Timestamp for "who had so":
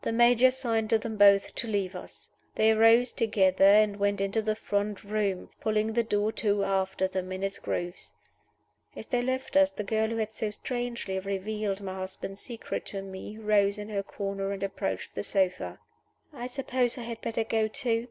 10.08-10.48